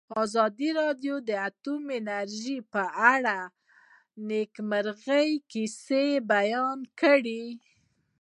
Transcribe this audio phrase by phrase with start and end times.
[0.23, 3.49] ازادي راډیو د اټومي انرژي په اړه د
[4.29, 7.45] نېکمرغۍ کیسې بیان کړې.